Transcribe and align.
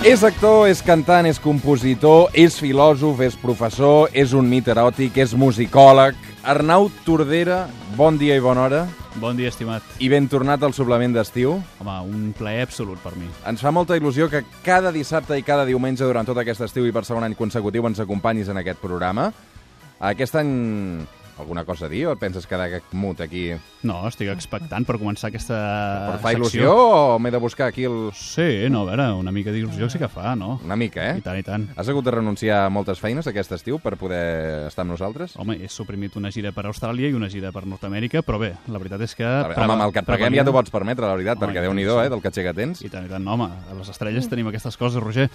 És 0.00 0.22
actor, 0.24 0.62
és 0.64 0.78
cantant, 0.80 1.26
és 1.28 1.36
compositor, 1.36 2.30
és 2.32 2.54
filòsof, 2.56 3.18
és 3.20 3.34
professor, 3.36 4.08
és 4.16 4.30
un 4.32 4.46
mit 4.48 4.70
eròtic, 4.72 5.18
és 5.20 5.34
musicòleg. 5.36 6.16
Arnau 6.40 6.86
Tordera, 7.04 7.66
bon 7.98 8.16
dia 8.16 8.38
i 8.38 8.40
bona 8.40 8.62
hora. 8.64 8.80
Bon 9.20 9.36
dia, 9.36 9.50
estimat. 9.52 9.84
I 10.00 10.08
ben 10.08 10.24
tornat 10.32 10.64
al 10.64 10.72
suplement 10.72 11.12
d'estiu. 11.12 11.58
Home, 11.84 11.98
un 12.08 12.32
plaer 12.32 12.64
absolut 12.64 12.96
per 13.04 13.12
mi. 13.20 13.28
Ens 13.44 13.60
fa 13.60 13.74
molta 13.76 13.98
il·lusió 14.00 14.30
que 14.32 14.40
cada 14.64 14.88
dissabte 14.88 15.36
i 15.36 15.44
cada 15.44 15.68
diumenge 15.68 16.08
durant 16.08 16.24
tot 16.24 16.40
aquest 16.40 16.64
estiu 16.64 16.88
i 16.88 16.96
per 16.96 17.04
segon 17.04 17.28
any 17.28 17.36
consecutiu 17.36 17.84
ens 17.84 18.00
acompanyis 18.00 18.48
en 18.48 18.64
aquest 18.64 18.80
programa. 18.80 19.28
Aquest 20.00 20.40
any 20.40 20.56
alguna 21.40 21.64
cosa 21.64 21.86
a 21.86 21.90
dir 21.92 22.04
o 22.06 22.12
et 22.14 22.20
penses 22.20 22.46
quedar 22.46 22.82
mut 22.92 23.20
aquí? 23.24 23.48
No, 23.86 24.02
estic 24.08 24.28
expectant 24.32 24.86
per 24.86 24.98
començar 25.00 25.30
aquesta 25.30 25.56
Per 26.12 26.18
fa 26.22 26.34
secció. 26.34 26.38
il·lusió 26.38 26.74
o 26.76 27.18
m'he 27.18 27.32
de 27.32 27.40
buscar 27.42 27.70
aquí 27.70 27.86
el... 27.88 28.10
Sí, 28.16 28.68
no, 28.70 28.84
a 28.84 28.90
veure, 28.92 29.08
una 29.18 29.32
mica 29.32 29.52
d'il·lusió 29.54 29.88
sí 29.90 30.00
que 30.00 30.08
fa, 30.12 30.34
no? 30.36 30.58
Una 30.64 30.76
mica, 30.76 31.02
I 31.02 31.18
eh? 31.18 31.24
tant, 31.24 31.38
i 31.40 31.46
tant. 31.46 31.68
Has 31.76 31.88
hagut 31.88 32.04
de 32.06 32.14
renunciar 32.14 32.66
a 32.66 32.70
moltes 32.72 33.00
feines 33.00 33.26
aquest 33.30 33.56
estiu 33.56 33.80
per 33.82 33.96
poder 34.00 34.68
estar 34.68 34.84
amb 34.84 34.94
nosaltres? 34.94 35.36
Home, 35.40 35.58
he 35.60 35.70
suprimit 35.72 36.16
una 36.20 36.30
gira 36.34 36.52
per 36.52 36.66
Austràlia 36.70 37.10
i 37.10 37.16
una 37.16 37.30
gira 37.32 37.52
per 37.54 37.64
Nord-Amèrica, 37.66 38.22
però 38.26 38.38
bé, 38.42 38.54
la 38.68 38.82
veritat 38.82 39.06
és 39.08 39.16
que... 39.18 39.24
Veure, 39.26 39.56
home, 39.56 39.78
amb 39.78 39.88
el 39.88 39.96
que 39.96 40.04
et 40.04 40.10
paguem 40.12 40.36
ja 40.38 40.46
t'ho 40.46 40.54
pots 40.54 40.72
permetre, 40.74 41.06
la 41.08 41.16
veritat, 41.16 41.38
Home, 41.40 41.46
perquè 41.48 41.64
i 41.64 41.68
déu-n'hi-do, 41.68 41.96
sí. 41.98 42.06
eh, 42.06 42.12
del 42.12 42.22
que 42.22 42.54
tens. 42.60 42.84
I 42.84 42.92
tant, 42.92 43.06
i 43.08 43.10
tant, 43.10 43.24
no, 43.24 43.34
home, 43.36 43.48
a 43.70 43.76
les 43.78 43.90
estrelles 43.92 44.28
tenim 44.30 44.48
aquestes 44.50 44.76
coses, 44.80 45.02
Roger. 45.02 45.28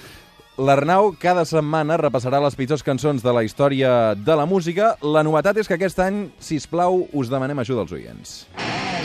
L'Arnau 0.56 1.10
cada 1.20 1.42
setmana 1.44 1.98
repassarà 2.00 2.40
les 2.40 2.56
pitjors 2.56 2.84
cançons 2.84 3.20
de 3.20 3.32
la 3.36 3.42
història 3.44 4.16
de 4.16 4.36
la 4.40 4.46
música. 4.48 4.94
La 5.04 5.20
novetat 5.28 5.58
és 5.60 5.68
que 5.68 5.76
aquest 5.76 6.00
any, 6.00 6.30
si 6.40 6.62
plau, 6.72 7.02
us 7.12 7.28
demanem 7.28 7.60
ajuda 7.60 7.84
als 7.84 7.92
oients. 7.92 8.36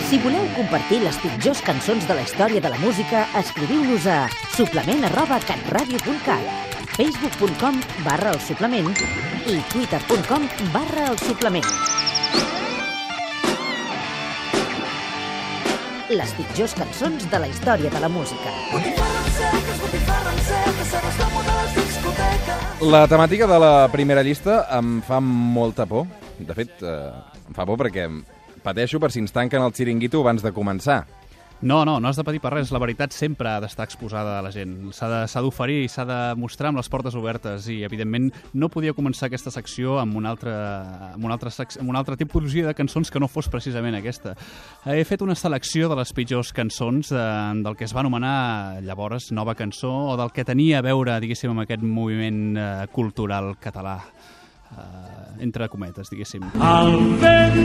Si 0.06 0.18
voleu 0.22 0.46
compartir 0.54 1.00
les 1.02 1.18
pitjors 1.18 1.58
cançons 1.66 2.06
de 2.06 2.14
la 2.14 2.22
història 2.22 2.62
de 2.62 2.70
la 2.70 2.78
música, 2.78 3.24
escriviu-nos 3.42 4.06
a 4.06 4.20
suplement 4.54 5.02
arroba 5.10 5.40
catradio.cat, 5.42 6.78
facebook.com 6.94 7.82
barra 8.06 8.30
el 8.30 8.40
suplement 8.46 8.94
i 9.50 9.58
twitter.com 9.74 10.46
barra 10.70 11.10
el 11.10 11.18
suplement. 11.18 11.66
Les 16.14 16.30
pitjors 16.38 16.78
cançons 16.78 17.26
de 17.30 17.42
la 17.42 17.50
història 17.50 17.90
de 17.90 18.06
la 18.06 18.08
música. 18.10 18.54
La 22.80 23.02
temàtica 23.04 23.44
de 23.44 23.58
la 23.60 23.88
primera 23.92 24.22
llista 24.24 24.62
em 24.72 25.02
fa 25.04 25.18
molta 25.20 25.84
por. 25.84 26.06
De 26.40 26.54
fet, 26.56 26.70
eh, 26.80 27.10
em 27.50 27.52
fa 27.52 27.66
por 27.68 27.76
perquè 27.76 28.06
pateixo 28.64 28.96
per 28.98 29.10
si 29.12 29.20
ens 29.20 29.34
tanquen 29.36 29.60
el 29.60 29.74
xiringuito 29.76 30.22
abans 30.24 30.40
de 30.40 30.52
començar. 30.56 31.02
No, 31.62 31.84
no, 31.84 31.98
no 32.00 32.08
has 32.08 32.16
de 32.16 32.24
patir 32.24 32.40
per 32.40 32.54
res. 32.54 32.70
La 32.72 32.78
veritat 32.80 33.12
sempre 33.12 33.50
ha 33.50 33.58
d'estar 33.60 33.84
exposada 33.84 34.38
a 34.38 34.42
la 34.42 34.48
gent. 34.50 34.92
S'ha 34.96 35.08
de- 35.12 35.40
d'oferir 35.42 35.88
s'ha 35.90 36.06
de 36.08 36.34
mostrar 36.40 36.68
amb 36.70 36.78
les 36.78 36.88
portes 36.88 37.14
obertes. 37.14 37.68
I, 37.68 37.82
evidentment, 37.84 38.30
no 38.54 38.68
podia 38.70 38.94
començar 38.94 39.26
aquesta 39.28 39.50
secció 39.50 39.98
amb 40.00 40.16
una 40.16 40.30
altra, 40.30 41.12
amb 41.12 41.24
una 41.24 41.34
altra, 41.34 41.50
sec- 41.50 41.76
amb 41.78 41.90
una 41.90 41.98
altra 41.98 42.16
tipologia 42.16 42.66
de 42.66 42.74
cançons 42.74 43.10
que 43.10 43.20
no 43.20 43.28
fos 43.28 43.48
precisament 43.48 43.94
aquesta. 43.94 44.34
He 44.86 45.04
fet 45.04 45.20
una 45.20 45.34
selecció 45.34 45.88
de 45.90 45.96
les 45.96 46.12
pitjors 46.12 46.52
cançons 46.52 47.12
eh, 47.12 47.16
del 47.62 47.76
que 47.76 47.84
es 47.84 47.92
va 47.94 48.00
anomenar 48.00 48.80
llavors 48.82 49.30
nova 49.32 49.54
cançó 49.54 49.92
o 50.14 50.16
del 50.16 50.32
que 50.32 50.44
tenia 50.44 50.78
a 50.78 50.82
veure, 50.82 51.20
diguéssim, 51.20 51.50
amb 51.50 51.60
aquest 51.66 51.82
moviment 51.82 52.56
eh, 52.56 52.86
cultural 52.90 53.56
català. 53.60 53.98
Eh, 54.70 55.42
entre 55.44 55.68
cometes, 55.68 56.08
diguéssim. 56.08 56.42
Al 56.58 56.96
vent, 57.20 57.60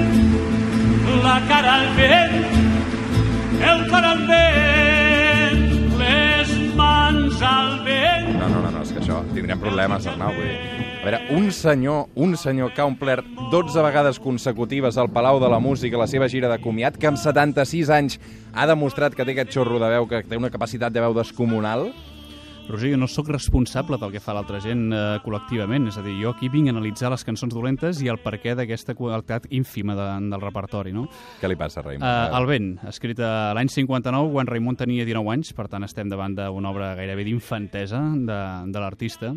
la 1.24 1.40
cara 1.48 1.76
al 1.76 1.96
vent, 1.96 3.05
el 3.62 3.86
cor 3.90 4.04
al 4.04 4.24
vent, 4.28 5.62
les 6.00 6.56
mans 6.76 7.42
al 7.42 7.80
vent. 7.86 8.34
No, 8.40 8.50
no, 8.50 8.64
no, 8.64 8.72
no 8.72 8.82
és 8.84 8.92
que 8.94 9.04
això 9.04 9.22
tindrem 9.36 9.62
problemes, 9.62 10.08
Arnau. 10.10 10.34
Vull 10.36 10.50
dir. 10.50 10.86
A 11.06 11.06
veure, 11.06 11.20
un 11.38 11.52
senyor, 11.54 12.08
un 12.16 12.34
senyor 12.34 12.72
que 12.74 12.82
ha 12.82 12.88
omplert 12.90 13.28
12 13.52 13.84
vegades 13.86 14.18
consecutives 14.18 14.98
al 14.98 15.12
Palau 15.14 15.38
de 15.44 15.52
la 15.52 15.60
Música 15.62 16.00
la 16.02 16.10
seva 16.10 16.26
gira 16.32 16.50
de 16.50 16.58
comiat, 16.64 16.98
que 16.98 17.12
amb 17.12 17.22
76 17.22 17.92
anys 17.94 18.18
ha 18.54 18.66
demostrat 18.66 19.14
que 19.14 19.22
té 19.28 19.36
aquest 19.36 19.54
xorro 19.54 19.78
de 19.78 19.92
veu, 19.94 20.10
que 20.10 20.24
té 20.26 20.40
una 20.40 20.50
capacitat 20.50 20.96
de 20.96 21.04
veu 21.06 21.14
descomunal, 21.14 21.92
Roger, 22.68 22.90
jo 22.92 22.98
no 22.98 23.08
sóc 23.08 23.30
responsable 23.30 24.00
del 24.02 24.12
que 24.16 24.20
fa 24.24 24.34
l'altra 24.34 24.58
gent 24.64 24.88
eh, 24.90 25.02
col·lectivament, 25.22 25.86
és 25.92 26.00
a 26.00 26.04
dir, 26.06 26.16
jo 26.18 26.32
aquí 26.34 26.50
vinc 26.50 26.72
a 26.72 26.74
analitzar 26.74 27.12
les 27.14 27.24
cançons 27.28 27.54
dolentes 27.54 28.02
i 28.02 28.10
el 28.10 28.18
perquè 28.24 28.56
d'aquesta 28.58 28.96
qualitat 28.98 29.46
ínfima 29.54 29.94
de, 29.98 30.08
del 30.32 30.42
repertori, 30.42 30.94
no? 30.96 31.06
què 31.42 31.52
li 31.52 31.58
passa, 31.60 31.84
Raimon? 31.86 32.02
Uh, 32.02 32.34
el 32.40 32.50
vent, 32.50 32.70
escrit 32.90 33.22
a 33.22 33.54
l'any 33.58 33.70
59, 33.70 34.34
quan 34.34 34.50
Raimon 34.50 34.80
tenia 34.82 35.06
19 35.06 35.34
anys, 35.36 35.54
per 35.54 35.68
tant 35.70 35.86
estem 35.86 36.10
davant 36.10 36.34
d'una 36.38 36.72
obra 36.74 36.94
gairebé 36.98 37.28
d'infantesa 37.30 38.02
de, 38.26 38.40
de 38.74 38.82
l'artista. 38.82 39.36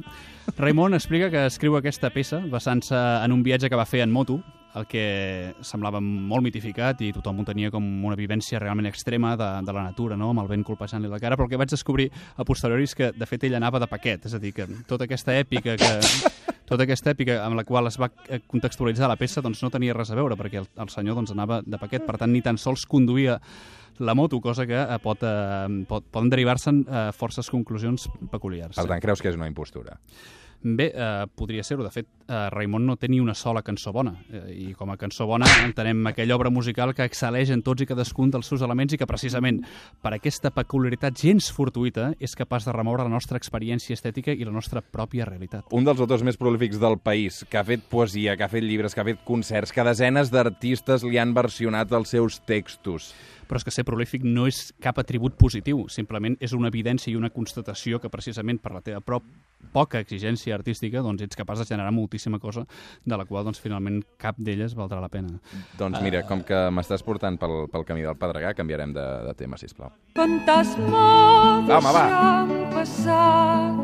Raimon 0.56 0.96
explica 0.96 1.28
que 1.28 1.44
escriu 1.50 1.76
aquesta 1.76 2.08
peça 2.14 2.40
basant-se 2.48 2.96
en 2.96 3.36
un 3.36 3.44
viatge 3.44 3.68
que 3.68 3.76
va 3.76 3.88
fer 3.88 4.06
en 4.06 4.14
moto, 4.14 4.40
el 4.76 4.86
que 4.86 5.54
semblava 5.64 6.00
molt 6.02 6.44
mitificat 6.44 7.00
i 7.04 7.12
tothom 7.16 7.40
ho 7.40 7.46
tenia 7.48 7.70
com 7.72 7.84
una 8.04 8.18
vivència 8.18 8.60
realment 8.60 8.88
extrema 8.90 9.34
de, 9.38 9.48
de 9.64 9.74
la 9.74 9.86
natura, 9.86 10.16
no? 10.16 10.30
amb 10.34 10.44
el 10.44 10.50
vent 10.50 10.66
colpejant-li 10.66 11.10
la 11.10 11.20
cara, 11.22 11.38
però 11.38 11.48
el 11.48 11.52
que 11.52 11.60
vaig 11.60 11.72
descobrir 11.72 12.08
a 12.36 12.44
posteriori 12.48 12.84
és 12.88 12.94
que, 12.98 13.10
de 13.16 13.28
fet, 13.28 13.48
ell 13.48 13.56
anava 13.58 13.80
de 13.80 13.88
paquet, 13.90 14.28
és 14.28 14.36
a 14.36 14.42
dir, 14.42 14.52
que 14.56 14.68
tota 14.88 15.08
aquesta 15.08 15.34
èpica 15.38 15.78
que, 15.80 15.92
tota 16.70 16.84
aquesta 16.84 17.14
èpica 17.14 17.40
amb 17.46 17.58
la 17.58 17.64
qual 17.68 17.88
es 17.90 17.98
va 18.00 18.10
eh, 18.28 18.42
contextualitzar 18.46 19.08
la 19.10 19.18
peça 19.20 19.42
doncs 19.44 19.62
no 19.64 19.72
tenia 19.72 19.96
res 19.96 20.12
a 20.12 20.18
veure, 20.18 20.36
perquè 20.38 20.62
el, 20.62 20.70
el 20.76 20.92
senyor 20.92 21.18
doncs, 21.18 21.32
anava 21.34 21.62
de 21.64 21.80
paquet, 21.80 22.04
per 22.06 22.18
tant, 22.20 22.32
ni 22.32 22.44
tan 22.44 22.60
sols 22.60 22.86
conduïa 22.88 23.38
la 23.98 24.14
moto, 24.14 24.40
cosa 24.40 24.66
que 24.66 24.78
eh, 24.78 24.98
pot, 25.02 25.24
eh, 25.26 25.84
pot, 25.88 26.04
poden 26.12 26.30
derivar-se'n 26.32 26.82
eh, 26.84 27.06
forces 27.16 27.48
conclusions 27.50 28.08
peculiars. 28.30 28.76
Per 28.76 28.86
tant, 28.86 29.00
creus 29.02 29.24
que 29.24 29.32
és 29.32 29.38
una 29.38 29.48
impostura? 29.50 29.98
Bé, 30.60 30.92
eh, 30.92 31.26
podria 31.36 31.62
ser-ho. 31.62 31.84
De 31.84 31.90
fet, 31.90 32.06
eh, 32.26 32.48
Raimon 32.50 32.84
no 32.84 32.96
té 32.96 33.08
ni 33.08 33.20
una 33.20 33.34
sola 33.34 33.62
cançó 33.62 33.92
bona. 33.92 34.16
Eh, 34.32 34.54
I 34.70 34.74
com 34.74 34.90
a 34.90 34.96
cançó 34.96 35.24
bona 35.26 35.46
entenem 35.64 36.06
aquella 36.10 36.34
obra 36.34 36.50
musical 36.50 36.94
que 36.94 37.06
excel·leix 37.06 37.52
en 37.54 37.62
tots 37.62 37.82
i 37.82 37.86
cadascun 37.86 38.30
dels 38.30 38.46
seus 38.50 38.62
elements 38.66 38.92
i 38.92 38.98
que 38.98 39.06
precisament 39.06 39.62
per 40.02 40.14
aquesta 40.16 40.50
peculiaritat 40.50 41.14
gens 41.14 41.52
fortuïta 41.54 42.10
és 42.18 42.34
capaç 42.34 42.66
de 42.66 42.74
remoure 42.74 43.06
la 43.06 43.14
nostra 43.14 43.38
experiència 43.38 43.94
estètica 43.94 44.32
i 44.32 44.44
la 44.44 44.52
nostra 44.52 44.82
pròpia 44.82 45.24
realitat. 45.24 45.70
Un 45.70 45.84
dels 45.84 46.00
autors 46.00 46.26
més 46.26 46.36
prolífics 46.36 46.80
del 46.80 46.98
país, 46.98 47.44
que 47.48 47.58
ha 47.58 47.64
fet 47.64 47.86
poesia, 47.88 48.36
que 48.36 48.44
ha 48.44 48.50
fet 48.50 48.64
llibres, 48.64 48.94
que 48.94 49.00
ha 49.00 49.06
fet 49.06 49.22
concerts, 49.24 49.72
que 49.72 49.86
desenes 49.86 50.32
d'artistes 50.34 51.06
li 51.06 51.18
han 51.18 51.34
versionat 51.34 51.92
els 51.92 52.10
seus 52.10 52.40
textos. 52.40 53.14
Però 53.48 53.60
és 53.60 53.64
que 53.64 53.72
ser 53.74 53.86
prolífic 53.88 54.24
no 54.26 54.46
és 54.48 54.68
cap 54.82 54.98
atribut 55.00 55.38
positiu, 55.40 55.86
simplement 55.88 56.36
és 56.40 56.52
una 56.52 56.68
evidència 56.68 57.10
i 57.12 57.16
una 57.16 57.32
constatació 57.32 57.98
que 58.02 58.10
precisament 58.12 58.60
per 58.60 58.74
la 58.76 58.84
teva 58.84 59.00
prop 59.00 59.24
poca 59.72 60.00
exigència 60.00 60.54
artística 60.56 61.02
doncs 61.04 61.24
ets 61.24 61.36
capaç 61.36 61.62
de 61.62 61.68
generar 61.68 61.92
moltíssima 61.92 62.38
cosa 62.38 62.64
de 63.04 63.16
la 63.16 63.26
qual 63.28 63.44
doncs 63.44 63.60
finalment 63.60 64.00
cap 64.20 64.38
d'elles 64.38 64.74
valdrà 64.78 65.00
la 65.02 65.10
pena. 65.12 65.38
Doncs 65.78 66.00
mira, 66.04 66.22
com 66.28 66.44
que 66.46 66.68
m'estàs 66.74 67.04
portant 67.04 67.38
pel, 67.40 67.66
pel 67.72 67.86
camí 67.88 68.06
del 68.06 68.16
Pedregà, 68.20 68.54
canviarem 68.56 68.94
de, 68.96 69.06
de 69.28 69.34
tema, 69.38 69.58
sisplau. 69.60 69.92
Fantasma, 70.18 71.04
Home, 71.68 71.94
va. 71.94 72.06
passar, 72.74 73.74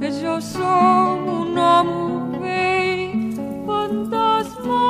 que 0.00 0.12
jo 0.20 0.38
som 0.40 1.28
un 1.32 1.58
home 1.58 2.40
vell. 2.42 3.18
Fantasma, 3.66 4.84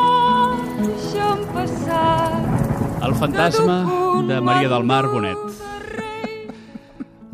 deixa'm 0.82 1.48
passar. 1.56 2.21
El 3.12 3.18
fantasma 3.18 4.22
de 4.26 4.40
Maria 4.40 4.70
del 4.72 4.84
Mar 4.88 5.04
Bonet. 5.12 5.40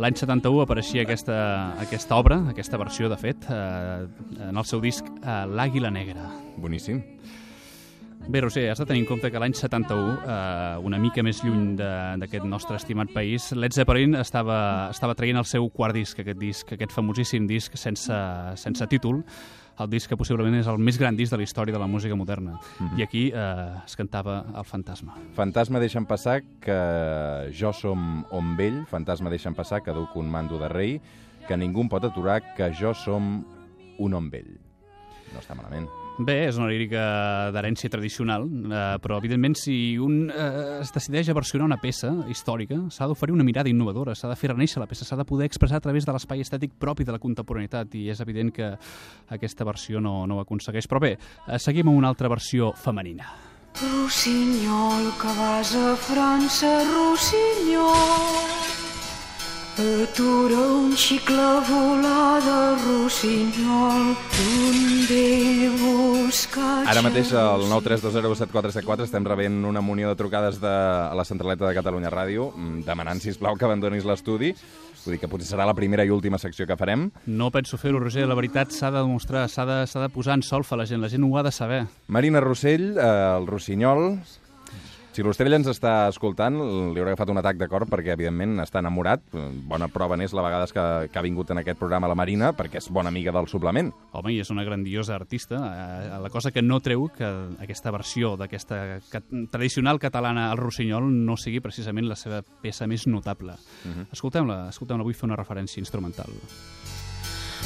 L'any 0.02 0.16
71 0.18 0.64
apareixia 0.64 1.04
aquesta, 1.06 1.36
aquesta 1.78 2.16
obra, 2.18 2.40
aquesta 2.50 2.80
versió, 2.82 3.06
de 3.06 3.18
fet, 3.20 3.46
eh, 3.46 4.08
en 4.48 4.58
el 4.58 4.66
seu 4.66 4.82
disc 4.82 5.06
eh, 5.06 5.36
L'Àguila 5.46 5.92
Negra. 5.94 6.26
Boníssim. 6.58 6.98
Bé, 8.28 8.42
Roser, 8.42 8.68
has 8.70 8.78
de 8.78 8.84
tenir 8.84 9.00
en 9.00 9.06
compte 9.08 9.30
que 9.32 9.40
l'any 9.40 9.54
71, 9.56 10.18
eh, 10.20 10.76
una 10.84 10.98
mica 11.00 11.22
més 11.24 11.38
lluny 11.42 11.76
de- 11.78 12.16
d'aquest 12.20 12.44
nostre 12.44 12.76
estimat 12.76 13.08
país, 13.10 13.52
Led 13.52 13.72
Zeppelin 13.72 14.14
estava, 14.16 14.90
estava 14.90 15.14
traient 15.14 15.38
el 15.38 15.46
seu 15.46 15.70
quart 15.70 15.94
disc, 15.94 16.18
aquest 16.20 16.38
disc, 16.38 16.72
aquest 16.72 16.92
famosíssim 16.92 17.46
disc 17.46 17.74
sense, 17.76 18.12
sense 18.56 18.86
títol, 18.86 19.24
el 19.78 19.88
disc 19.88 20.10
que 20.10 20.16
possiblement 20.18 20.54
és 20.60 20.66
el 20.66 20.76
més 20.76 20.98
gran 20.98 21.16
disc 21.16 21.30
de 21.32 21.38
la 21.38 21.42
història 21.44 21.72
de 21.72 21.78
la 21.78 21.86
música 21.86 22.14
moderna. 22.16 22.58
I 22.98 23.02
aquí 23.02 23.30
eh, 23.34 23.74
es 23.86 23.96
cantava 23.96 24.44
El 24.54 24.64
fantasma. 24.64 25.14
Fantasma 25.34 25.78
deixa'm 25.80 26.04
passar 26.04 26.42
que 26.60 27.50
jo 27.50 27.72
som 27.72 28.26
hom 28.30 28.56
vell, 28.58 28.84
fantasma 28.86 29.30
deixa'm 29.30 29.54
passar 29.54 29.80
que 29.82 29.92
duc 29.92 30.14
un 30.16 30.28
mando 30.28 30.58
de 30.58 30.68
rei, 30.68 31.00
que 31.46 31.56
ningú 31.56 31.88
pot 31.88 32.04
aturar 32.04 32.54
que 32.54 32.74
jo 32.74 32.92
som 32.92 33.42
un 33.98 34.14
hom 34.14 34.28
vell. 34.28 34.58
No 35.32 35.40
està 35.40 35.54
malament. 35.56 35.88
Bé, 36.18 36.48
és 36.48 36.56
una 36.58 36.66
lírica 36.66 37.00
d'herència 37.54 37.86
tradicional, 37.92 38.42
eh, 38.50 38.78
però 38.98 39.20
evidentment 39.20 39.54
si 39.54 39.94
un 40.02 40.32
eh, 40.34 40.80
es 40.80 40.90
decideix 40.90 41.28
a 41.30 41.36
versionar 41.36 41.68
una 41.68 41.78
peça 41.78 42.10
històrica, 42.32 42.80
s'ha 42.90 43.06
d'oferir 43.06 43.36
una 43.36 43.46
mirada 43.46 43.70
innovadora, 43.70 44.16
s'ha 44.18 44.32
de 44.32 44.34
fer 44.40 44.50
reneixer 44.50 44.82
la 44.82 44.88
peça, 44.90 45.06
s'ha 45.06 45.20
de 45.20 45.28
poder 45.28 45.46
expressar 45.46 45.78
a 45.78 45.84
través 45.86 46.08
de 46.08 46.16
l'espai 46.16 46.42
estètic 46.42 46.74
propi 46.74 47.06
de 47.06 47.14
la 47.14 47.22
contemporaneïtat, 47.22 47.94
i 47.94 48.08
és 48.10 48.18
evident 48.26 48.50
que 48.50 48.72
aquesta 49.38 49.68
versió 49.68 50.02
no, 50.02 50.24
no 50.26 50.40
ho 50.40 50.42
aconsegueix. 50.42 50.90
Però 50.90 50.98
bé, 51.06 51.14
eh, 51.14 51.62
seguim 51.62 51.86
amb 51.86 52.02
una 52.02 52.10
altra 52.10 52.34
versió 52.34 52.72
femenina. 52.74 53.30
Rossinyol, 53.78 55.12
que 55.22 55.38
vas 55.38 55.74
a 55.78 55.94
França, 56.02 56.80
Rossinyol. 56.90 58.57
Atura 59.78 60.58
un 60.58 60.96
xicle 60.96 61.36
volada, 61.70 62.74
Rossinyol, 62.82 64.16
donde 64.34 65.70
busca... 65.78 66.82
Ara 66.90 66.98
mateix 67.06 67.30
al 67.38 67.62
932017474 67.70 69.06
estem 69.06 69.22
rebent 69.22 69.60
una 69.70 69.78
munió 69.78 70.10
de 70.10 70.18
trucades 70.18 70.58
de, 70.58 70.72
a 70.72 71.14
la 71.14 71.22
centraleta 71.22 71.68
de 71.68 71.76
Catalunya 71.76 72.10
Ràdio 72.10 72.48
mm, 72.50 72.82
demanant, 72.88 73.22
si 73.22 73.36
plau 73.38 73.54
que 73.54 73.68
abandonis 73.68 74.02
l'estudi. 74.08 74.50
Vull 75.04 75.14
dir 75.14 75.20
que 75.22 75.30
potser 75.30 75.52
serà 75.52 75.68
la 75.68 75.76
primera 75.78 76.02
i 76.02 76.10
última 76.10 76.42
secció 76.42 76.66
que 76.66 76.74
farem. 76.74 77.12
No 77.30 77.52
penso 77.54 77.78
fer-ho, 77.78 78.02
Roger, 78.02 78.26
la 78.26 78.34
veritat 78.34 78.74
s'ha 78.74 78.90
de 78.90 78.98
demostrar, 78.98 79.46
s'ha 79.46 79.62
de, 79.62 79.78
s'ha 79.86 80.02
de 80.02 80.10
posar 80.10 80.40
en 80.40 80.42
solfa 80.42 80.74
la 80.74 80.90
gent, 80.90 81.06
la 81.06 81.12
gent 81.14 81.22
ho 81.22 81.30
ha 81.38 81.46
de 81.46 81.54
saber. 81.54 81.84
Marina 82.08 82.42
Rossell, 82.42 82.96
eh, 82.98 83.08
el 83.38 83.46
Rossinyol... 83.46 84.10
Si 85.18 85.24
l'Ostrell 85.26 85.56
ens 85.56 85.66
està 85.66 86.04
escoltant, 86.06 86.54
li 86.94 87.00
haurà 87.02 87.10
agafat 87.10 87.32
un 87.32 87.40
atac 87.40 87.56
de 87.58 87.66
cor 87.66 87.88
perquè, 87.90 88.12
evidentment, 88.14 88.52
està 88.62 88.78
enamorat. 88.78 89.24
Bona 89.66 89.88
prova 89.90 90.14
n'és 90.14 90.30
la 90.30 90.44
vegades 90.46 90.70
que, 90.70 90.84
que 91.10 91.18
ha 91.18 91.24
vingut 91.26 91.50
en 91.50 91.58
aquest 91.58 91.80
programa 91.80 92.06
la 92.06 92.14
Marina, 92.14 92.52
perquè 92.54 92.78
és 92.78 92.86
bona 92.94 93.10
amiga 93.10 93.34
del 93.34 93.50
suplement. 93.50 93.90
Home, 94.14 94.36
i 94.36 94.38
és 94.44 94.54
una 94.54 94.62
grandiosa 94.62 95.16
artista. 95.16 95.58
Eh, 95.58 96.22
la 96.22 96.30
cosa 96.30 96.54
que 96.54 96.62
no 96.62 96.78
treu 96.78 97.08
que 97.18 97.32
aquesta 97.66 97.90
versió 97.90 98.36
d'aquesta 98.38 98.80
ca 99.10 99.24
tradicional 99.50 99.98
catalana 99.98 100.52
al 100.52 100.62
Rossinyol 100.62 101.10
no 101.10 101.34
sigui 101.34 101.58
precisament 101.66 102.06
la 102.06 102.14
seva 102.14 102.44
peça 102.62 102.86
més 102.86 103.10
notable. 103.10 103.58
Uh 103.58 103.90
-huh. 103.90 104.06
Escoltem-la, 104.12 104.68
escoltem-la, 104.68 105.02
vull 105.02 105.18
fer 105.18 105.26
una 105.26 105.42
referència 105.42 105.82
instrumental. 105.82 106.30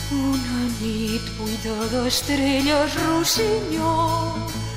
Una 0.09 0.65
nit 0.81 1.25
buida 1.37 1.77
d'estrelles, 1.93 2.97
Rossinyol. 2.97 4.72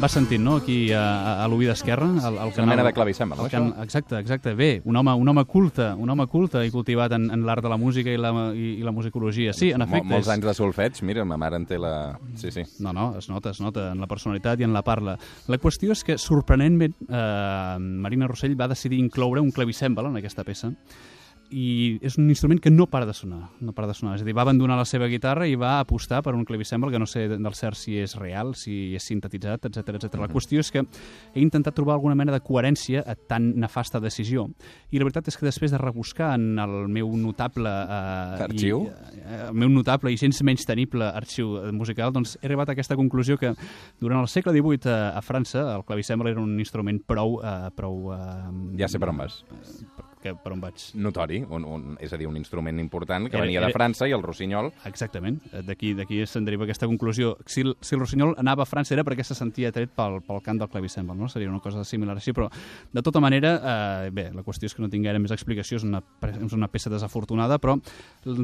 Va 0.00 0.08
sentint, 0.08 0.40
no?, 0.40 0.54
aquí 0.62 0.92
a, 0.96 1.42
a 1.42 1.46
l'oïd 1.50 1.68
esquerre, 1.74 2.06
el, 2.08 2.36
el 2.40 2.52
Una 2.56 2.66
mena 2.70 2.84
de 2.86 2.92
clavicèmbal, 2.96 3.42
no, 3.42 3.48
can, 3.52 3.66
exacte, 3.82 4.16
exacte. 4.16 4.54
Bé, 4.56 4.70
un 4.88 4.96
home, 4.96 5.12
un 5.12 5.28
home 5.28 5.44
culte, 5.44 5.90
un 5.92 6.08
home 6.08 6.24
culte 6.30 6.62
i 6.64 6.72
cultivat 6.72 7.12
en, 7.18 7.26
en 7.34 7.44
l'art 7.44 7.60
de 7.66 7.68
la 7.68 7.76
música 7.76 8.08
i 8.08 8.16
la, 8.16 8.32
i, 8.56 8.78
i 8.80 8.86
la 8.86 8.94
musicologia. 8.96 9.52
Sí, 9.52 9.68
en 9.76 9.84
efecte. 9.84 10.06
Mol, 10.06 10.16
molts 10.16 10.30
és... 10.30 10.32
anys 10.38 10.48
de 10.48 10.56
solfeig, 10.56 11.02
mira, 11.04 11.26
ma 11.28 11.36
mare 11.40 11.60
en 11.60 11.68
té 11.68 11.76
la... 11.80 11.92
Sí, 12.40 12.48
sí. 12.54 12.64
No, 12.80 12.94
no, 12.96 13.10
es 13.20 13.28
nota, 13.28 13.52
es 13.52 13.60
nota 13.60 13.90
en 13.92 14.00
la 14.00 14.08
personalitat 14.08 14.64
i 14.64 14.68
en 14.68 14.72
la 14.72 14.80
parla. 14.86 15.18
La 15.52 15.60
qüestió 15.60 15.92
és 15.92 16.04
que, 16.06 16.16
sorprenentment, 16.16 16.96
eh, 17.04 17.76
Marina 17.78 18.30
Rossell 18.30 18.56
va 18.56 18.70
decidir 18.72 19.02
incloure 19.04 19.44
un 19.44 19.52
clavicèmbal 19.52 20.08
en 20.08 20.22
aquesta 20.22 20.48
peça 20.48 20.72
i 21.50 21.98
és 22.06 22.16
un 22.18 22.28
instrument 22.30 22.60
que 22.62 22.70
no 22.70 22.86
para 22.86 23.06
de 23.06 23.14
sonar, 23.14 23.50
no 23.60 23.72
para 23.74 23.88
de 23.90 23.94
sonar. 23.94 24.14
És 24.16 24.22
a 24.22 24.26
dir, 24.26 24.34
va 24.36 24.44
abandonar 24.46 24.76
la 24.78 24.86
seva 24.86 25.08
guitarra 25.10 25.48
i 25.50 25.56
va 25.58 25.78
apostar 25.80 26.22
per 26.22 26.34
un 26.36 26.44
clavicèmbal 26.46 26.92
que 26.92 27.00
no 27.02 27.08
sé 27.10 27.26
del 27.32 27.56
cert 27.58 27.78
si 27.78 27.96
és 27.98 28.14
real, 28.18 28.54
si 28.58 28.94
és 28.96 29.06
sintetitzat, 29.06 29.66
etc 29.66 29.96
etc. 29.98 30.18
La 30.22 30.30
qüestió 30.30 30.62
és 30.62 30.70
que 30.70 30.84
he 30.84 31.42
intentat 31.42 31.74
trobar 31.76 31.96
alguna 31.96 32.16
mena 32.18 32.34
de 32.34 32.42
coherència 32.44 33.02
a 33.06 33.16
tan 33.16 33.52
nefasta 33.60 34.00
decisió 34.02 34.46
i 34.90 35.00
la 35.00 35.08
veritat 35.08 35.30
és 35.30 35.38
que 35.38 35.48
després 35.48 35.74
de 35.74 35.80
rebuscar 35.80 36.32
en 36.38 36.58
el 36.62 36.76
meu 36.92 37.10
notable... 37.18 37.70
Eh, 37.70 38.46
Arxiu? 38.46 38.84
I, 38.86 39.18
eh, 39.20 39.40
el 39.48 39.58
meu 39.64 39.72
notable 39.72 40.12
i 40.14 40.20
gens 40.20 40.42
menys 40.46 40.66
tenible 40.68 41.08
arxiu 41.10 41.56
musical, 41.76 42.14
doncs 42.14 42.36
he 42.40 42.46
arribat 42.48 42.70
a 42.70 42.78
aquesta 42.78 42.98
conclusió 42.98 43.38
que 43.40 43.54
durant 44.00 44.22
el 44.22 44.30
segle 44.30 44.54
XVIII 44.54 44.92
a, 44.92 45.00
a 45.18 45.24
França 45.24 45.66
el 45.74 45.84
clavicèmbal 45.88 46.32
era 46.32 46.42
un 46.42 46.58
instrument 46.62 47.02
prou... 47.06 47.40
Eh, 47.42 47.74
prou 47.76 48.14
eh, 48.14 48.22
Ja 48.80 48.88
sé 48.90 49.02
per 49.02 49.12
on 49.12 49.20
vas. 49.24 49.42
Que, 50.20 50.34
per 50.34 50.52
on 50.52 50.60
vaig. 50.60 50.74
Notori, 50.94 51.40
un, 51.48 51.64
un, 51.64 51.96
és 52.00 52.12
a 52.12 52.16
dir, 52.20 52.26
un 52.28 52.36
instrument 52.36 52.78
important 52.80 53.28
que 53.28 53.36
Era- 53.36 53.44
venia 53.46 53.60
de 53.60 53.66
era- 53.66 53.74
França 53.74 54.06
i 54.08 54.12
el 54.12 54.22
rossinyol... 54.22 54.72
Exactament, 54.84 55.40
Eh, 55.52 55.62
d'aquí 55.66 55.94
d'aquí 55.94 56.20
se'n 56.26 56.44
deriva 56.44 56.64
aquesta 56.64 56.86
conclusió. 56.86 57.36
Si, 57.46 57.62
el- 57.62 57.76
si 57.80 57.94
el 57.94 58.00
Rossinyol 58.00 58.34
anava 58.38 58.62
a 58.62 58.66
França 58.66 58.92
era 58.94 59.02
perquè 59.04 59.24
se 59.24 59.34
sentia 59.34 59.72
tret 59.72 59.90
pel, 59.96 60.20
pel 60.26 60.40
cant 60.42 60.58
del 60.60 60.68
clavicèmbal, 60.68 61.16
no? 61.18 61.28
Seria 61.28 61.48
una 61.50 61.60
cosa 61.60 61.82
similar 61.84 62.16
així, 62.16 62.32
però 62.32 62.48
de 62.92 63.02
tota 63.02 63.20
manera, 63.20 63.54
eh, 64.06 64.10
bé, 64.10 64.30
la 64.34 64.42
qüestió 64.42 64.66
és 64.66 64.74
que 64.74 64.82
no 64.82 64.88
tinc 64.88 65.04
gaire 65.04 65.18
més 65.18 65.30
explicació, 65.32 65.76
és 65.80 65.84
una, 65.84 66.02
és 66.22 66.52
una 66.52 66.68
peça 66.68 66.90
desafortunada, 66.90 67.58
però 67.58 67.78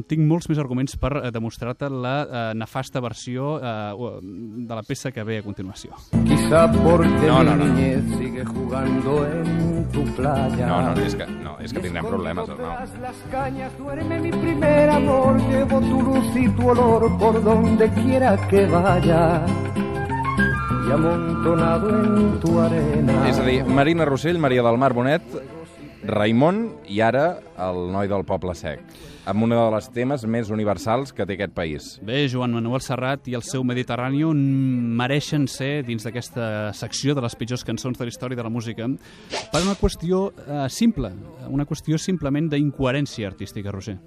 tinc 0.07 0.21
molts 0.27 0.49
més 0.49 0.57
arguments 0.59 0.97
per 0.97 1.13
eh, 1.17 1.31
demostrar-te 1.31 1.89
la 1.89 2.15
eh, 2.23 2.53
nefasta 2.57 2.99
versió 2.99 3.59
eh, 3.61 4.21
de 4.67 4.73
la 4.75 4.83
peça 4.83 5.11
que 5.11 5.23
ve 5.23 5.37
a 5.39 5.43
continuació. 5.43 5.91
Quizá 6.25 6.67
porque 6.71 7.27
No, 7.27 7.43
no, 7.43 7.55
no. 7.55 7.65
mi 7.65 7.71
niñez 7.71 8.17
sigue 8.17 8.45
jugando 8.45 9.25
en 9.27 9.89
tu 9.91 10.03
playa. 10.15 10.67
No, 10.67 10.81
no, 10.93 11.01
és 11.01 11.15
que, 11.15 11.25
no, 11.27 11.57
és 11.59 11.66
que 11.73 11.79
tindrem 11.79 12.05
problemes. 12.05 12.45
Tras 12.45 12.99
las 12.99 13.15
cañas 13.31 13.77
duerme 13.77 14.19
mi 14.19 14.31
primer 14.31 14.89
amor, 14.89 15.37
llevo 15.49 15.79
tu 15.79 16.01
luz 16.01 16.35
y 16.35 16.49
tu 16.49 16.69
olor 16.69 17.17
por 17.17 17.43
donde 17.43 17.89
quiera 17.89 18.37
que 18.47 18.65
vaya. 18.65 19.45
Y 20.87 20.91
amontonado 20.91 21.89
en 21.89 22.39
tu 22.39 22.59
arena. 22.59 23.27
És 23.27 23.39
a 23.39 23.43
dir, 23.43 23.65
Marina 23.65 24.05
Rossell, 24.05 24.39
Maria 24.39 24.63
del 24.63 24.77
Mar 24.77 24.93
Bonet, 24.93 25.23
Raimon 26.07 26.61
i 26.87 27.01
ara 27.03 27.41
el 27.59 27.91
noi 27.91 28.07
del 28.07 28.23
Poble 28.23 28.55
Sec, 28.55 28.79
amb 29.27 29.43
una 29.43 29.59
de 29.59 29.71
les 29.75 29.89
temes 29.91 30.23
més 30.29 30.49
universals 30.53 31.11
que 31.13 31.25
té 31.27 31.35
aquest 31.35 31.53
país. 31.55 31.89
Bé, 32.07 32.23
Joan 32.31 32.55
Manuel 32.55 32.81
Serrat 32.85 33.27
i 33.27 33.35
el 33.37 33.43
seu 33.43 33.65
Mediterrani 33.67 34.23
mereixen 34.97 35.49
ser 35.51 35.83
dins 35.87 36.07
d'aquesta 36.07 36.71
secció 36.77 37.15
de 37.17 37.23
les 37.25 37.35
pitjors 37.35 37.65
cançons 37.67 37.99
de 37.99 38.07
la 38.07 38.13
història 38.13 38.39
de 38.39 38.47
la 38.47 38.53
música 38.53 38.87
per 39.51 39.63
una 39.65 39.75
qüestió 39.79 40.29
eh, 40.31 40.65
simple, 40.71 41.11
una 41.51 41.67
qüestió 41.67 41.99
simplement 41.99 42.47
d'incoherència 42.53 43.27
artística, 43.27 43.73
Roger. 43.73 43.97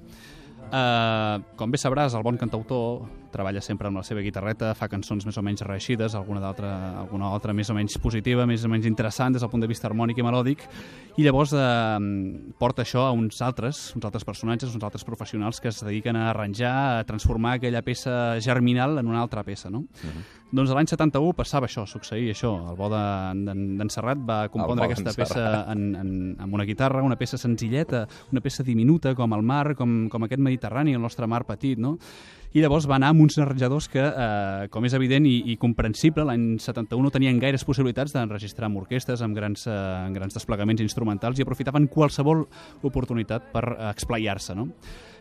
Uh, 0.70 1.42
com 1.58 1.72
bé 1.72 1.80
sabràs, 1.82 2.14
el 2.14 2.22
bon 2.22 2.36
cantautor 2.38 3.08
treballa 3.32 3.62
sempre 3.64 3.88
amb 3.88 4.00
la 4.00 4.04
seva 4.06 4.22
guitarreta, 4.24 4.72
fa 4.78 4.88
cançons 4.90 5.26
més 5.26 5.38
o 5.38 5.44
menys 5.44 5.64
reeixides, 5.66 6.16
alguna 6.18 6.42
d'altra 6.42 6.70
alguna 7.00 7.30
altra 7.30 7.54
més 7.56 7.70
o 7.70 7.76
menys 7.76 7.98
positiva, 8.02 8.46
més 8.46 8.64
o 8.64 8.70
menys 8.72 8.88
interessant 8.88 9.34
des 9.34 9.44
del 9.44 9.50
punt 9.52 9.64
de 9.64 9.70
vista 9.70 9.88
harmònic 9.88 10.18
i 10.20 10.26
melòdic, 10.26 10.66
i 11.18 11.26
llavors 11.26 11.54
eh, 11.56 11.62
porta 12.58 12.84
això 12.84 13.06
a 13.06 13.14
uns 13.16 13.40
altres, 13.44 13.90
uns 13.96 14.06
altres 14.08 14.26
personatges, 14.26 14.74
uns 14.74 14.84
altres 14.86 15.06
professionals 15.06 15.60
que 15.60 15.70
es 15.72 15.80
dediquen 15.84 16.16
a 16.16 16.28
arranjar, 16.30 16.74
a 17.00 17.06
transformar 17.08 17.58
aquella 17.58 17.82
peça 17.86 18.38
germinal 18.40 18.98
en 18.98 19.10
una 19.10 19.20
altra 19.22 19.44
peça, 19.46 19.70
no? 19.70 19.86
Doncs 20.50 20.72
a 20.72 20.74
l'any 20.74 20.88
71 20.90 21.34
passava 21.38 21.68
això, 21.68 21.84
succeïa 21.86 22.34
això. 22.34 22.50
El 22.72 22.78
bo 22.78 22.88
d'en 22.90 23.44
de, 23.46 23.54
d'en 23.78 23.92
Serrat 23.92 24.18
va 24.26 24.40
compondre 24.50 24.88
aquesta 24.88 25.14
peça 25.14 25.44
en, 25.70 25.84
en, 25.94 26.10
amb 26.42 26.58
una 26.58 26.66
guitarra, 26.66 27.04
una 27.06 27.18
peça 27.20 27.38
senzilleta, 27.38 28.02
una 28.34 28.42
peça 28.42 28.66
diminuta 28.66 29.14
com 29.14 29.36
el 29.36 29.46
mar, 29.46 29.76
com, 29.78 30.08
com 30.10 30.26
aquest 30.26 30.42
Mediterrani, 30.42 30.96
el 30.98 31.06
nostre 31.06 31.30
mar 31.30 31.44
petit, 31.46 31.78
no? 31.78 31.96
I 32.50 32.64
llavors 32.64 32.88
va 32.90 32.96
anar 32.98 33.12
amb 33.12 33.22
uns 33.22 33.36
arranjadors 33.38 33.86
que, 33.92 34.02
eh, 34.02 34.68
com 34.74 34.86
és 34.88 34.94
evident 34.96 35.26
i, 35.28 35.36
i 35.52 35.54
comprensible, 35.56 36.24
l'any 36.26 36.56
71 36.58 37.04
no 37.06 37.12
tenien 37.14 37.38
gaires 37.38 37.62
possibilitats 37.62 38.10
d'enregistrar 38.10 38.66
amb 38.66 38.80
orquestes, 38.80 39.22
amb 39.22 39.38
grans, 39.38 39.68
eh, 39.70 39.76
grans 40.16 40.34
desplegaments 40.34 40.82
instrumentals 40.82 41.38
i 41.38 41.46
aprofitaven 41.46 41.86
qualsevol 41.86 42.42
oportunitat 42.82 43.52
per 43.54 43.62
eh, 43.70 43.78
explaiar-se, 43.92 44.58
no? 44.58 44.66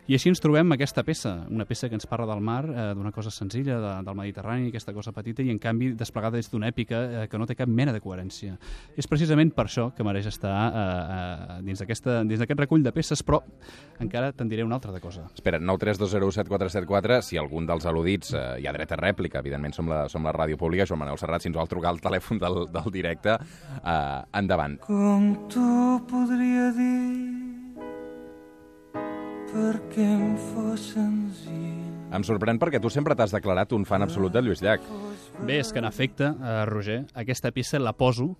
I 0.10 0.15
així 0.18 0.32
ens 0.32 0.41
trobem 0.41 0.72
aquesta 0.74 1.03
peça, 1.06 1.36
una 1.50 1.65
peça 1.70 1.89
que 1.89 1.98
ens 1.98 2.08
parla 2.10 2.27
del 2.29 2.41
mar, 2.41 2.63
eh, 2.65 2.86
d'una 2.98 3.12
cosa 3.13 3.32
senzilla, 3.34 3.79
de, 3.82 3.91
del 4.06 4.18
Mediterrani, 4.18 4.70
aquesta 4.70 4.94
cosa 4.94 5.13
petita, 5.13 5.44
i 5.44 5.51
en 5.53 5.60
canvi 5.62 5.91
desplegada 5.98 6.39
des 6.39 6.50
d'una 6.50 6.70
èpica 6.72 7.01
eh, 7.01 7.27
que 7.29 7.38
no 7.38 7.46
té 7.50 7.56
cap 7.58 7.70
mena 7.70 7.94
de 7.94 8.01
coherència. 8.01 8.56
És 8.98 9.08
precisament 9.10 9.51
per 9.56 9.68
això 9.68 9.89
que 9.96 10.06
mereix 10.06 10.29
estar 10.32 10.53
eh, 10.70 10.86
eh, 11.18 11.60
dins 11.68 11.84
d'aquest 11.84 12.60
recull 12.60 12.86
de 12.86 12.94
peces, 12.96 13.24
però 13.25 13.41
encara 14.00 14.32
te'n 14.34 14.50
diré 14.50 14.65
una 14.65 14.79
altra 14.79 14.94
de 14.96 15.01
cosa. 15.03 15.27
Espera, 15.34 15.60
932017474, 15.62 17.22
si 17.25 17.38
algun 17.38 17.68
dels 17.70 17.86
al·ludits 17.89 18.34
eh, 18.34 18.46
hi 18.63 18.70
ha 18.70 18.75
dret 18.75 18.96
a 18.96 19.00
rèplica, 19.00 19.44
evidentment 19.44 19.77
som 19.77 19.91
la, 19.91 20.08
som 20.10 20.25
la 20.25 20.34
ràdio 20.36 20.58
pública, 20.58 20.88
Joan 20.89 21.03
Manuel 21.03 21.22
Serrat, 21.22 21.44
si 21.44 21.51
ens 21.51 21.60
vol 21.60 21.70
trucar 21.70 21.94
al 21.94 22.01
telèfon 22.01 22.41
del, 22.41 22.63
del 22.74 22.94
directe, 22.94 23.38
eh, 23.84 24.39
endavant. 24.41 24.79
Com 24.88 25.36
t'ho 25.53 26.00
podria 26.10 26.72
dir 26.77 27.38
perquè 29.53 30.06
em 30.06 30.36
fos 30.51 30.91
senzill. 30.94 31.86
Em 32.10 32.25
sorprèn 32.25 32.58
perquè 32.62 32.82
tu 32.82 32.89
sempre 32.94 33.15
t'has 33.18 33.34
declarat 33.36 33.74
un 33.77 33.86
fan 33.86 34.01
absolut 34.06 34.34
de 34.34 34.41
Lluís 34.41 34.63
Llach. 34.65 34.86
Bé, 35.46 35.60
és 35.62 35.72
que 35.72 35.82
en 35.82 35.88
efecte, 35.89 36.32
eh, 36.34 36.65
Roger, 36.70 37.03
aquesta 37.13 37.51
peça 37.53 37.79
la 37.79 37.94
poso 37.94 38.32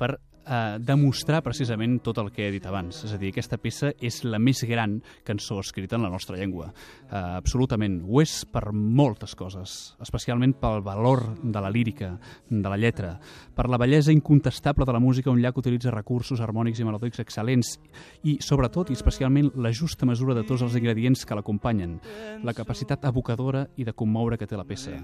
per 0.00 0.16
eh, 0.48 0.78
demostrar 0.80 1.42
precisament 1.44 1.98
tot 2.04 2.18
el 2.22 2.30
que 2.32 2.48
he 2.48 2.52
dit 2.54 2.64
abans. 2.66 3.02
És 3.04 3.12
a 3.12 3.20
dir, 3.20 3.32
aquesta 3.32 3.58
peça 3.60 3.92
és 4.00 4.22
la 4.24 4.40
més 4.40 4.62
gran 4.68 4.98
cançó 5.26 5.60
escrita 5.60 5.96
en 5.98 6.06
la 6.06 6.10
nostra 6.12 6.38
llengua. 6.38 6.70
Eh, 7.10 7.14
absolutament. 7.14 8.00
Ho 8.08 8.22
és 8.22 8.40
per 8.48 8.72
moltes 8.72 9.34
coses, 9.38 9.94
especialment 10.00 10.56
pel 10.58 10.82
valor 10.86 11.24
de 11.42 11.60
la 11.60 11.70
lírica, 11.70 12.14
de 12.48 12.68
la 12.68 12.78
lletra, 12.80 13.16
per 13.54 13.68
la 13.68 13.78
bellesa 13.78 14.12
incontestable 14.12 14.86
de 14.86 14.92
la 14.94 15.02
música 15.02 15.30
on 15.30 15.40
Llach 15.42 15.58
utilitza 15.58 15.90
recursos 15.90 16.40
harmònics 16.40 16.80
i 16.80 16.86
melòdics 16.86 17.20
excel·lents 17.24 17.74
i, 18.22 18.38
sobretot 18.44 18.90
i 18.90 18.96
especialment, 18.96 19.50
la 19.56 19.72
justa 19.74 20.06
mesura 20.06 20.36
de 20.36 20.44
tots 20.46 20.62
els 20.62 20.76
ingredients 20.78 21.24
que 21.26 21.34
l'acompanyen, 21.34 21.98
la 22.44 22.54
capacitat 22.54 23.04
evocadora 23.10 23.66
i 23.76 23.84
de 23.84 23.94
commoure 23.96 24.38
que 24.38 24.46
té 24.46 24.56
la 24.56 24.66
peça. 24.68 24.94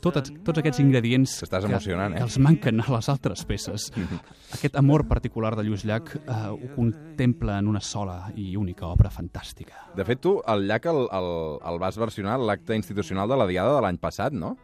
Tots, 0.00 0.32
tots 0.44 0.58
aquests 0.58 0.80
ingredients 0.82 1.36
que, 1.44 1.60
emocionant, 1.60 2.14
eh? 2.14 2.18
que 2.18 2.26
els 2.26 2.38
manquen 2.42 2.80
a 2.82 2.88
les 2.90 3.08
altres 3.12 3.44
peces. 3.46 3.90
Aquest 4.56 4.76
amor 4.80 4.89
particular 5.08 5.54
de 5.56 5.64
Lluís 5.64 5.84
Llach 5.86 6.14
eh, 6.16 6.38
ho 6.50 6.74
contempla 6.74 7.58
en 7.58 7.68
una 7.68 7.80
sola 7.80 8.32
i 8.36 8.56
única 8.56 8.88
obra 8.88 9.10
fantàstica. 9.10 9.86
De 9.96 10.04
fet, 10.04 10.20
tu, 10.20 10.38
el 10.46 10.66
Llach 10.66 10.88
el, 10.90 11.04
el, 11.06 11.30
el 11.70 11.78
vas 11.82 11.98
versionar 12.00 12.34
a 12.34 12.42
l'acte 12.50 12.74
institucional 12.78 13.28
de 13.30 13.38
la 13.38 13.46
Diada 13.46 13.76
de 13.76 13.84
l'any 13.86 14.00
passat, 14.02 14.34
no? 14.34 14.56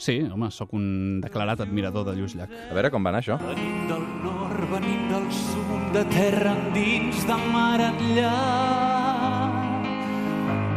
Sí, 0.00 0.14
home, 0.32 0.48
sóc 0.48 0.70
un 0.72 1.20
declarat 1.20 1.60
admirador 1.60 2.06
de 2.08 2.14
Lluís 2.16 2.32
Llach. 2.32 2.52
A 2.70 2.72
veure 2.72 2.88
com 2.88 3.04
va 3.04 3.10
anar 3.12 3.20
això. 3.20 3.36
Venim 3.44 3.82
del 3.90 4.06
nord, 4.24 4.62
venim 4.70 5.02
del 5.10 5.26
sud, 5.28 5.90
de 5.92 6.04
terra 6.08 6.54
endins, 6.56 7.20
de 7.28 7.36
mar 7.52 7.82
enllà. 7.90 8.32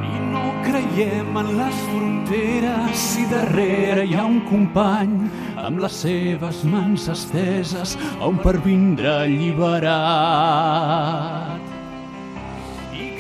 I 0.10 0.20
no 0.28 0.44
creiem 0.66 1.40
en 1.40 1.54
les 1.56 1.80
fronteres 1.88 3.08
si 3.14 3.24
darrere 3.32 4.04
hi 4.10 4.20
ha 4.20 4.28
un 4.28 4.42
company 4.50 5.16
amb 5.64 5.80
les 5.84 5.96
seves 6.04 6.64
mans 6.68 7.08
esteses 7.12 7.96
on 8.22 8.38
per 8.44 8.58
vindre 8.66 9.10
alliberat. 9.24 9.94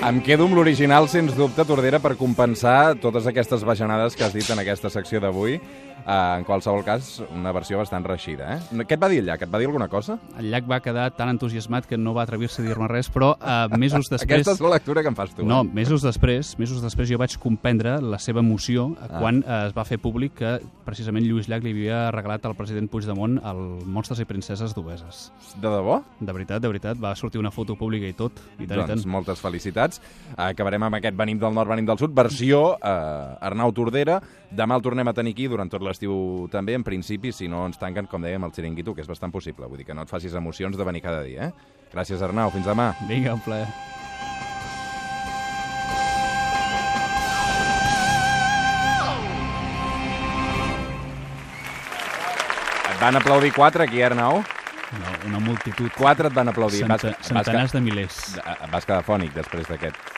Em 0.04 0.20
quedo 0.20 0.44
amb 0.44 0.58
l'original, 0.58 1.08
sens 1.08 1.32
dubte, 1.38 1.64
Tordera, 1.64 2.00
per 2.04 2.18
compensar 2.20 3.00
totes 3.00 3.24
aquestes 3.30 3.64
bajanades 3.64 4.18
que 4.20 4.26
has 4.28 4.34
dit 4.36 4.50
en 4.52 4.60
aquesta 4.60 4.92
secció 4.92 5.22
d'avui. 5.24 5.62
Uh, 6.04 6.38
en 6.40 6.44
qualsevol 6.44 6.84
cas, 6.84 7.22
una 7.32 7.54
versió 7.56 7.78
bastant 7.80 8.04
reixida, 8.04 8.58
eh? 8.58 8.84
Què 8.84 8.98
et 8.98 9.02
va 9.02 9.08
dir 9.08 9.22
el 9.24 9.28
Llach? 9.30 9.42
Et 9.46 9.52
va 9.52 9.60
dir 9.62 9.68
alguna 9.70 9.88
cosa? 9.88 10.18
El 10.38 10.50
Llach 10.52 10.66
va 10.70 10.82
quedar 10.84 11.06
tan 11.16 11.30
entusiasmat 11.32 11.86
que 11.88 11.96
no 11.98 12.14
va 12.14 12.26
atrevir-se 12.28 12.62
a 12.62 12.66
dir-me 12.66 12.90
res, 12.92 13.08
però 13.14 13.34
uh, 13.38 13.78
mesos 13.80 14.10
després... 14.14 14.42
Aquesta 14.42 14.58
és 14.58 14.64
la 14.66 14.74
lectura 14.76 15.02
que 15.02 15.08
em 15.14 15.16
fas 15.16 15.32
tu. 15.36 15.46
No, 15.48 15.62
Eh? 15.64 15.70
mesos 15.74 16.04
després, 16.04 16.58
mesos 16.60 16.82
després 16.84 17.08
jo 17.10 17.18
vaig 17.22 17.38
comprendre 17.40 17.96
la 18.04 18.20
seva 18.20 18.42
emoció 18.44 18.90
ah. 19.00 19.08
quan 19.22 19.40
eh, 19.46 19.60
es 19.70 19.74
va 19.76 19.86
fer 19.88 19.98
públic 20.02 20.34
que 20.42 20.58
precisament 20.84 21.24
Lluís 21.26 21.48
Llach 21.48 21.64
li 21.64 21.72
havia 21.72 22.10
regalat 22.12 22.44
al 22.46 22.56
president 22.60 22.90
Puigdemont 22.92 23.38
el 23.40 23.62
Monstres 23.88 24.20
i 24.20 24.26
Princeses 24.28 24.76
d'Obeses. 24.76 25.30
De 25.56 25.70
debò? 25.72 26.02
De 26.20 26.36
veritat, 26.36 26.62
de 26.62 26.68
veritat, 26.68 27.00
va 27.00 27.14
sortir 27.16 27.40
una 27.40 27.52
foto 27.52 27.78
pública 27.80 28.10
i 28.10 28.14
tot, 28.18 28.42
i 28.60 28.68
tant, 28.68 28.76
i 28.76 28.82
Doncs 28.84 29.06
tant. 29.06 29.12
moltes 29.14 29.40
felicitats. 29.40 30.02
Acabarem 30.36 30.84
amb 30.90 31.00
aquest 31.00 31.16
Venim 31.18 31.40
del 31.40 31.56
Nord, 31.56 31.72
Venim 31.72 31.88
del 31.88 32.02
Sud, 32.02 32.12
versió 32.18 32.74
eh, 32.76 33.48
Arnau 33.48 33.72
Tordera. 33.72 34.20
Demà 34.54 34.76
el 34.78 34.84
tornem 34.86 35.08
a 35.10 35.14
tenir 35.18 35.32
aquí 35.34 35.48
durant 35.50 35.72
tot 35.72 35.82
l'estiu 35.94 36.50
també, 36.52 36.74
en 36.76 36.84
principi, 36.84 37.32
si 37.32 37.48
no 37.48 37.64
ens 37.70 37.78
tanquen, 37.80 38.10
com 38.12 38.22
dèiem, 38.26 38.44
el 38.44 38.52
xiringuito, 38.52 38.96
que 38.98 39.06
és 39.06 39.10
bastant 39.10 39.32
possible. 39.32 39.70
Vull 39.70 39.80
dir 39.80 39.86
que 39.88 39.96
no 39.96 40.04
et 40.04 40.12
facis 40.12 40.34
emocions 40.36 40.76
de 40.78 40.84
venir 40.90 41.06
cada 41.06 41.24
dia, 41.24 41.48
eh? 41.54 41.80
Gràcies, 41.94 42.22
Arnau. 42.26 42.50
Fins 42.52 42.66
demà. 42.66 42.92
Vinga, 43.08 43.36
un 43.38 43.44
plaer. 43.46 43.70
Et 52.92 53.00
van 53.02 53.16
aplaudir 53.20 53.52
quatre 53.56 53.84
aquí, 53.88 54.02
Arnau? 54.04 54.42
No, 54.94 55.14
una 55.28 55.40
multitud. 55.42 55.90
Quatre 55.98 56.30
et 56.30 56.36
van 56.36 56.52
aplaudir. 56.52 56.84
Centa, 56.84 56.98
vas, 57.02 57.18
centenars 57.28 57.72
vas, 57.72 57.76
de 57.78 57.82
milers. 57.82 58.20
vas, 58.38 58.66
vas 58.76 58.86
quedar 58.90 59.02
fònic 59.08 59.34
després 59.36 59.70
d'aquest. 59.72 60.12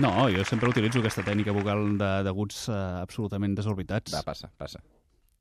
No, 0.00 0.12
jo 0.32 0.44
sempre 0.48 0.70
utilitzo 0.70 1.00
aquesta 1.02 1.24
tècnica 1.26 1.52
vocal 1.52 1.96
de- 2.00 2.10
d'aguts 2.26 2.66
eh, 2.68 2.76
absolutament 3.02 3.56
desorbitats. 3.58 4.12
Va, 4.14 4.22
passa, 4.26 4.50
passa. 4.56 4.80